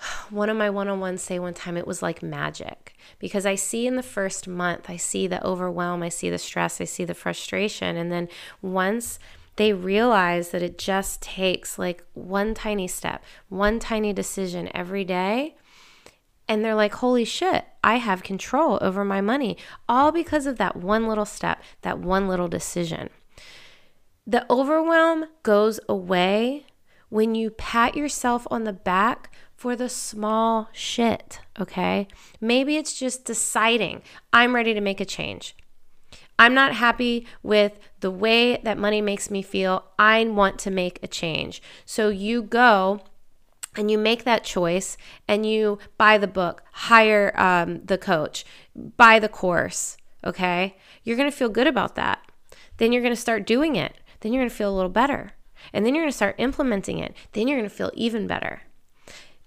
one 0.29 0.49
of 0.49 0.57
my 0.57 0.69
one 0.69 0.87
on 0.87 0.99
ones 0.99 1.21
say 1.21 1.39
one 1.39 1.53
time 1.53 1.77
it 1.77 1.87
was 1.87 2.01
like 2.01 2.23
magic 2.23 2.95
because 3.19 3.45
I 3.45 3.55
see 3.55 3.87
in 3.87 3.95
the 3.95 4.03
first 4.03 4.47
month, 4.47 4.89
I 4.89 4.97
see 4.97 5.27
the 5.27 5.45
overwhelm, 5.45 6.03
I 6.03 6.09
see 6.09 6.29
the 6.29 6.37
stress, 6.37 6.81
I 6.81 6.85
see 6.85 7.05
the 7.05 7.13
frustration. 7.13 7.95
And 7.95 8.11
then 8.11 8.27
once 8.61 9.19
they 9.55 9.71
realize 9.71 10.49
that 10.49 10.63
it 10.63 10.77
just 10.77 11.21
takes 11.21 11.77
like 11.77 12.03
one 12.13 12.53
tiny 12.53 12.87
step, 12.87 13.23
one 13.49 13.79
tiny 13.79 14.13
decision 14.13 14.69
every 14.73 15.05
day. 15.05 15.55
And 16.47 16.63
they're 16.63 16.75
like, 16.75 16.95
holy 16.95 17.23
shit, 17.23 17.63
I 17.83 17.97
have 17.97 18.21
control 18.21 18.77
over 18.81 19.05
my 19.05 19.21
money, 19.21 19.57
all 19.87 20.11
because 20.11 20.45
of 20.45 20.57
that 20.57 20.75
one 20.75 21.07
little 21.07 21.25
step, 21.25 21.63
that 21.83 21.99
one 21.99 22.27
little 22.27 22.49
decision. 22.49 23.09
The 24.25 24.45
overwhelm 24.49 25.25
goes 25.43 25.79
away 25.89 26.65
when 27.09 27.35
you 27.35 27.51
pat 27.51 27.95
yourself 27.95 28.47
on 28.49 28.63
the 28.63 28.73
back 28.73 29.33
for 29.55 29.75
the 29.75 29.89
small 29.89 30.69
shit, 30.71 31.39
okay? 31.59 32.07
Maybe 32.39 32.77
it's 32.77 32.97
just 32.97 33.25
deciding, 33.25 34.01
I'm 34.31 34.55
ready 34.55 34.73
to 34.73 34.81
make 34.81 35.01
a 35.01 35.05
change. 35.05 35.55
I'm 36.39 36.53
not 36.53 36.75
happy 36.75 37.27
with 37.43 37.79
the 37.99 38.11
way 38.11 38.57
that 38.63 38.77
money 38.77 39.01
makes 39.01 39.29
me 39.29 39.41
feel. 39.41 39.85
I 39.99 40.23
want 40.25 40.57
to 40.59 40.71
make 40.71 40.99
a 41.03 41.07
change. 41.07 41.61
So 41.85 42.09
you 42.09 42.41
go 42.41 43.01
and 43.75 43.91
you 43.91 43.97
make 43.97 44.23
that 44.23 44.43
choice 44.43 44.97
and 45.27 45.45
you 45.45 45.79
buy 45.97 46.17
the 46.17 46.27
book, 46.27 46.63
hire 46.71 47.33
um, 47.39 47.85
the 47.85 47.97
coach, 47.97 48.45
buy 48.75 49.19
the 49.19 49.29
course, 49.29 49.97
okay? 50.23 50.77
You're 51.03 51.17
gonna 51.17 51.31
feel 51.31 51.49
good 51.49 51.67
about 51.67 51.95
that. 51.95 52.19
Then 52.77 52.91
you're 52.91 53.03
gonna 53.03 53.15
start 53.15 53.45
doing 53.45 53.75
it. 53.75 53.93
Then 54.23 54.31
you're 54.31 54.41
gonna 54.41 54.49
feel 54.49 54.73
a 54.73 54.75
little 54.75 54.89
better. 54.89 55.33
And 55.73 55.85
then 55.85 55.93
you're 55.93 56.03
gonna 56.03 56.13
start 56.13 56.35
implementing 56.37 56.97
it. 56.97 57.13
Then 57.33 57.47
you're 57.47 57.59
gonna 57.59 57.69
feel 57.69 57.91
even 57.93 58.25
better. 58.25 58.61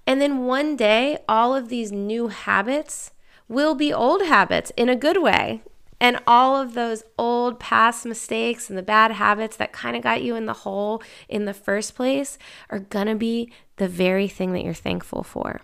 And 0.06 0.21
then 0.21 0.45
one 0.45 0.76
day, 0.76 1.18
all 1.26 1.56
of 1.56 1.71
these 1.71 1.90
new 1.90 2.28
habits 2.28 3.11
will 3.49 3.75
be 3.75 3.92
old 3.92 4.23
habits 4.23 4.71
in 4.76 4.90
a 4.90 4.95
good 4.95 5.23
way. 5.23 5.62
And 5.99 6.21
all 6.26 6.61
of 6.61 6.75
those 6.75 7.04
old 7.18 7.59
past 7.59 8.04
mistakes 8.04 8.68
and 8.68 8.78
the 8.78 8.83
bad 8.83 9.12
habits 9.12 9.56
that 9.56 9.73
kind 9.73 9.97
of 9.97 10.02
got 10.02 10.23
you 10.23 10.37
in 10.37 10.45
the 10.45 10.52
hole 10.52 11.02
in 11.26 11.47
the 11.47 11.54
first 11.54 11.95
place 11.95 12.37
are 12.68 12.78
going 12.78 13.06
to 13.06 13.14
be 13.14 13.50
the 13.76 13.88
very 13.88 14.28
thing 14.28 14.52
that 14.52 14.62
you're 14.62 14.75
thankful 14.75 15.23
for. 15.23 15.62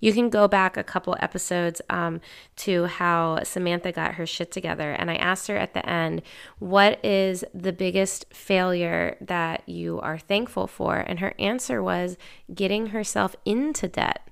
You 0.00 0.12
can 0.12 0.30
go 0.30 0.48
back 0.48 0.76
a 0.76 0.84
couple 0.84 1.16
episodes 1.20 1.80
um, 1.88 2.20
to 2.56 2.86
how 2.86 3.42
Samantha 3.44 3.92
got 3.92 4.14
her 4.14 4.26
shit 4.26 4.50
together. 4.50 4.92
And 4.92 5.10
I 5.10 5.16
asked 5.16 5.46
her 5.48 5.56
at 5.56 5.74
the 5.74 5.88
end, 5.88 6.22
What 6.58 7.04
is 7.04 7.44
the 7.54 7.72
biggest 7.72 8.26
failure 8.32 9.16
that 9.20 9.68
you 9.68 10.00
are 10.00 10.18
thankful 10.18 10.66
for? 10.66 10.96
And 10.96 11.20
her 11.20 11.34
answer 11.38 11.82
was 11.82 12.16
getting 12.52 12.88
herself 12.88 13.36
into 13.44 13.86
debt. 13.88 14.26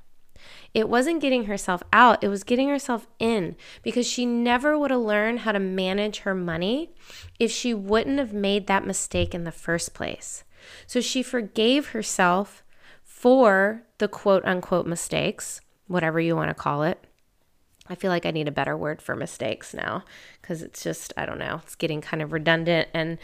It 0.75 0.89
wasn't 0.89 1.23
getting 1.23 1.45
herself 1.45 1.83
out, 1.93 2.23
it 2.23 2.29
was 2.29 2.45
getting 2.45 2.69
herself 2.69 3.07
in 3.19 3.57
because 3.83 4.07
she 4.07 4.27
never 4.27 4.79
would 4.79 4.91
have 4.91 5.01
learned 5.01 5.41
how 5.41 5.53
to 5.53 5.59
manage 5.59 6.21
her 6.21 6.35
money 6.35 6.91
if 7.39 7.51
she 7.51 7.73
wouldn't 7.73 8.19
have 8.19 8.33
made 8.33 8.67
that 8.67 8.87
mistake 8.87 9.35
in 9.35 9.45
the 9.45 9.53
first 9.53 9.95
place. 9.95 10.45
So 10.87 11.01
she 11.01 11.23
forgave 11.23 11.89
herself 11.89 12.63
for 13.19 13.83
the 13.99 14.07
quote 14.07 14.45
unquote 14.45 14.87
mistakes, 14.87 15.61
whatever 15.89 16.21
you 16.21 16.37
want 16.37 16.51
to 16.51 16.55
call 16.55 16.85
it. 16.85 17.05
I 17.89 17.97
feel 17.97 18.11
like 18.13 18.25
I 18.25 18.31
need 18.31 18.47
a 18.47 18.53
better 18.53 18.77
word 18.77 19.03
for 19.03 19.17
mistakes 19.17 19.75
now 19.75 20.05
because 20.41 20.63
it's 20.63 20.85
just, 20.85 21.13
I 21.17 21.27
don't 21.27 21.39
know, 21.39 21.61
it's 21.65 21.75
getting 21.75 22.01
kind 22.01 22.23
of 22.23 22.33
redundant 22.33 22.89
and 22.95 23.19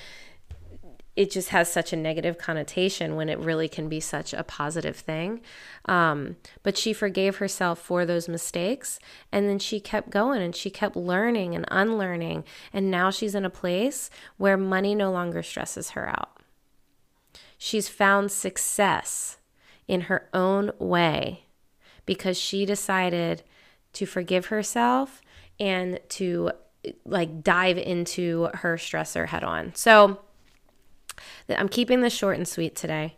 it 1.14 1.30
just 1.30 1.50
has 1.50 1.70
such 1.70 1.92
a 1.92 1.96
negative 1.96 2.38
connotation 2.38 3.14
when 3.14 3.28
it 3.28 3.38
really 3.38 3.68
can 3.68 3.88
be 3.88 4.00
such 4.00 4.34
a 4.34 4.42
positive 4.42 4.96
thing. 4.96 5.42
Um, 5.84 6.38
but 6.64 6.76
she 6.76 6.92
forgave 6.92 7.36
herself 7.36 7.78
for 7.78 8.04
those 8.04 8.28
mistakes 8.28 8.98
and 9.30 9.48
then 9.48 9.60
she 9.60 9.78
kept 9.78 10.10
going 10.10 10.42
and 10.42 10.56
she 10.56 10.70
kept 10.70 10.96
learning 10.96 11.54
and 11.54 11.66
unlearning. 11.70 12.42
And 12.72 12.90
now 12.90 13.10
she's 13.10 13.36
in 13.36 13.44
a 13.44 13.50
place 13.50 14.10
where 14.38 14.56
money 14.56 14.96
no 14.96 15.12
longer 15.12 15.44
stresses 15.44 15.90
her 15.90 16.08
out. 16.08 16.40
She's 17.58 17.88
found 17.88 18.32
success 18.32 19.36
in 19.88 20.02
her 20.02 20.28
own 20.32 20.70
way 20.78 21.44
because 22.06 22.36
she 22.38 22.66
decided 22.66 23.42
to 23.92 24.06
forgive 24.06 24.46
herself 24.46 25.20
and 25.58 26.00
to 26.08 26.50
like 27.04 27.42
dive 27.42 27.78
into 27.78 28.48
her 28.54 28.76
stressor 28.76 29.28
head 29.28 29.44
on. 29.44 29.74
So 29.74 30.20
I'm 31.48 31.68
keeping 31.68 32.00
this 32.00 32.12
short 32.12 32.36
and 32.36 32.46
sweet 32.46 32.74
today. 32.74 33.16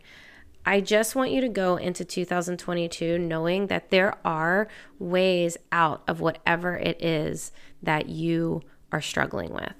I 0.65 0.81
just 0.81 1.15
want 1.15 1.31
you 1.31 1.41
to 1.41 1.49
go 1.49 1.77
into 1.77 2.03
2022 2.03 3.17
knowing 3.17 3.67
that 3.67 3.89
there 3.89 4.17
are 4.25 4.67
ways 4.99 5.57
out 5.71 6.03
of 6.07 6.19
whatever 6.19 6.75
it 6.75 7.01
is 7.03 7.51
that 7.81 8.09
you 8.09 8.61
are 8.91 9.01
struggling 9.01 9.53
with. 9.53 9.73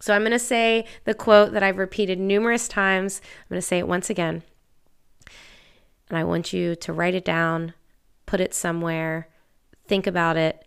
So 0.00 0.14
I'm 0.14 0.22
going 0.22 0.32
to 0.32 0.38
say 0.38 0.84
the 1.04 1.14
quote 1.14 1.52
that 1.52 1.62
I've 1.62 1.78
repeated 1.78 2.18
numerous 2.18 2.68
times. 2.68 3.20
I'm 3.24 3.54
going 3.54 3.60
to 3.60 3.66
say 3.66 3.78
it 3.78 3.88
once 3.88 4.10
again. 4.10 4.42
And 6.08 6.18
I 6.18 6.24
want 6.24 6.52
you 6.52 6.76
to 6.76 6.92
write 6.92 7.14
it 7.14 7.24
down, 7.24 7.74
put 8.26 8.40
it 8.40 8.54
somewhere, 8.54 9.28
think 9.86 10.06
about 10.06 10.36
it 10.36 10.64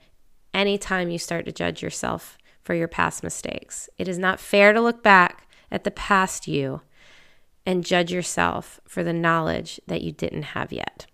anytime 0.54 1.10
you 1.10 1.18
start 1.18 1.46
to 1.46 1.52
judge 1.52 1.82
yourself 1.82 2.38
for 2.62 2.74
your 2.74 2.88
past 2.88 3.24
mistakes. 3.24 3.90
It 3.98 4.08
is 4.08 4.18
not 4.18 4.40
fair 4.40 4.74
to 4.74 4.82
look 4.82 5.02
back 5.02 5.48
at 5.72 5.84
the 5.84 5.92
past 5.92 6.48
you 6.48 6.82
and 7.66 7.86
judge 7.86 8.12
yourself 8.12 8.80
for 8.88 9.04
the 9.04 9.14
knowledge 9.14 9.80
that 9.88 10.02
you 10.02 10.12
didn't 10.12 10.44
have 10.44 10.72
yet. 10.72 11.06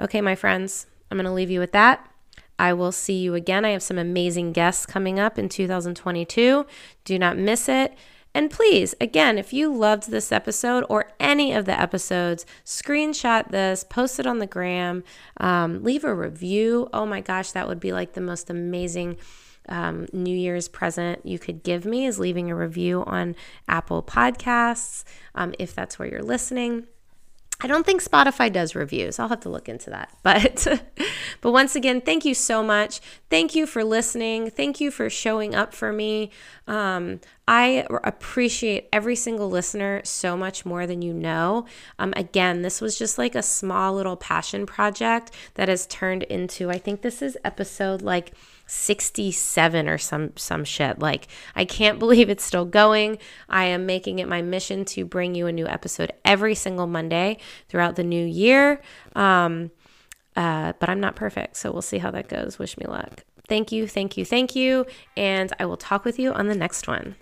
Okay, 0.00 0.20
my 0.20 0.34
friends, 0.34 0.86
I'm 1.10 1.16
going 1.16 1.24
to 1.24 1.32
leave 1.32 1.50
you 1.50 1.60
with 1.60 1.72
that. 1.72 2.08
I 2.58 2.72
will 2.72 2.92
see 2.92 3.18
you 3.18 3.34
again. 3.34 3.64
I 3.64 3.70
have 3.70 3.82
some 3.82 3.98
amazing 3.98 4.52
guests 4.52 4.84
coming 4.84 5.18
up 5.18 5.38
in 5.38 5.48
2022. 5.48 6.66
Do 7.04 7.18
not 7.18 7.38
miss 7.38 7.68
it. 7.68 7.96
And 8.34 8.50
please, 8.50 8.94
again, 9.00 9.38
if 9.38 9.52
you 9.52 9.72
loved 9.72 10.10
this 10.10 10.30
episode 10.30 10.84
or 10.88 11.10
any 11.18 11.52
of 11.52 11.64
the 11.64 11.80
episodes, 11.80 12.44
screenshot 12.64 13.50
this, 13.50 13.84
post 13.84 14.20
it 14.20 14.26
on 14.26 14.38
the 14.38 14.46
gram, 14.46 15.02
um, 15.38 15.82
leave 15.82 16.04
a 16.04 16.14
review. 16.14 16.88
Oh 16.92 17.06
my 17.06 17.20
gosh, 17.20 17.52
that 17.52 17.66
would 17.66 17.80
be 17.80 17.92
like 17.92 18.12
the 18.12 18.20
most 18.20 18.50
amazing 18.50 19.16
um, 19.68 20.06
New 20.12 20.36
Year's 20.36 20.68
present 20.68 21.24
you 21.24 21.38
could 21.38 21.62
give 21.62 21.84
me 21.84 22.06
is 22.06 22.18
leaving 22.18 22.50
a 22.50 22.56
review 22.56 23.04
on 23.06 23.36
Apple 23.68 24.02
Podcasts, 24.02 25.04
um, 25.34 25.54
if 25.58 25.74
that's 25.74 25.98
where 25.98 26.08
you're 26.08 26.22
listening. 26.22 26.86
I 27.60 27.66
don't 27.66 27.84
think 27.84 28.02
Spotify 28.02 28.52
does 28.52 28.76
reviews. 28.76 29.18
I'll 29.18 29.28
have 29.28 29.40
to 29.40 29.48
look 29.48 29.68
into 29.68 29.90
that. 29.90 30.12
But 30.22 30.84
but 31.40 31.52
once 31.52 31.74
again, 31.74 32.00
thank 32.00 32.24
you 32.24 32.34
so 32.34 32.62
much. 32.62 33.00
Thank 33.30 33.54
you 33.54 33.66
for 33.66 33.82
listening. 33.82 34.50
Thank 34.50 34.80
you 34.80 34.90
for 34.90 35.08
showing 35.08 35.54
up 35.54 35.72
for 35.72 35.92
me. 35.92 36.30
Um, 36.66 37.20
I 37.46 37.86
appreciate 38.04 38.88
every 38.92 39.16
single 39.16 39.48
listener 39.48 40.02
so 40.04 40.36
much 40.36 40.66
more 40.66 40.86
than 40.86 41.00
you 41.00 41.14
know. 41.14 41.64
Um, 41.98 42.12
again, 42.16 42.62
this 42.62 42.80
was 42.80 42.98
just 42.98 43.16
like 43.18 43.34
a 43.34 43.42
small 43.42 43.94
little 43.94 44.16
passion 44.16 44.66
project 44.66 45.30
that 45.54 45.68
has 45.68 45.86
turned 45.86 46.24
into, 46.24 46.70
I 46.70 46.78
think 46.78 47.02
this 47.02 47.22
is 47.22 47.38
episode 47.44 48.02
like 48.02 48.32
67 48.68 49.88
or 49.88 49.98
some 49.98 50.32
some 50.36 50.64
shit. 50.64 50.98
Like 50.98 51.26
I 51.56 51.64
can't 51.64 51.98
believe 52.04 52.30
it's 52.30 52.44
still 52.44 52.64
going. 52.64 53.18
I 53.48 53.64
am 53.64 53.86
making 53.86 54.20
it 54.20 54.28
my 54.28 54.42
mission 54.42 54.84
to 54.86 55.04
bring 55.04 55.34
you 55.34 55.46
a 55.46 55.52
new 55.52 55.66
episode 55.66 56.12
every 56.24 56.54
single 56.54 56.86
Monday 56.86 57.38
throughout 57.68 57.96
the 57.96 58.04
new 58.04 58.24
year. 58.24 58.80
Um 59.16 59.70
uh, 60.36 60.72
but 60.78 60.88
I'm 60.88 61.00
not 61.00 61.16
perfect, 61.16 61.56
so 61.56 61.72
we'll 61.72 61.82
see 61.82 61.98
how 61.98 62.12
that 62.12 62.28
goes. 62.28 62.60
Wish 62.60 62.78
me 62.78 62.86
luck. 62.86 63.24
Thank 63.48 63.72
you, 63.72 63.88
thank 63.88 64.16
you, 64.16 64.24
thank 64.24 64.54
you, 64.54 64.86
and 65.16 65.52
I 65.58 65.64
will 65.66 65.76
talk 65.76 66.04
with 66.04 66.16
you 66.16 66.32
on 66.32 66.46
the 66.46 66.54
next 66.54 66.86
one. 66.86 67.16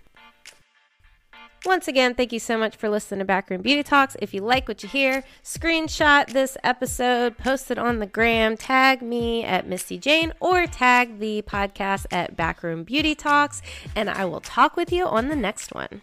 Once 1.66 1.88
again, 1.88 2.14
thank 2.14 2.32
you 2.32 2.38
so 2.38 2.56
much 2.56 2.76
for 2.76 2.88
listening 2.88 3.18
to 3.18 3.24
Backroom 3.24 3.60
Beauty 3.60 3.82
Talks. 3.82 4.16
If 4.22 4.32
you 4.32 4.40
like 4.40 4.68
what 4.68 4.84
you 4.84 4.88
hear, 4.88 5.24
screenshot 5.42 6.28
this 6.28 6.56
episode, 6.62 7.36
post 7.38 7.72
it 7.72 7.76
on 7.76 7.98
the 7.98 8.06
gram, 8.06 8.56
tag 8.56 9.02
me 9.02 9.42
at 9.42 9.66
Misty 9.66 9.98
Jane, 9.98 10.32
or 10.38 10.68
tag 10.68 11.18
the 11.18 11.42
podcast 11.42 12.06
at 12.12 12.36
Backroom 12.36 12.84
Beauty 12.84 13.16
Talks, 13.16 13.62
and 13.96 14.08
I 14.08 14.26
will 14.26 14.40
talk 14.40 14.76
with 14.76 14.92
you 14.92 15.06
on 15.06 15.26
the 15.26 15.34
next 15.34 15.74
one. 15.74 16.02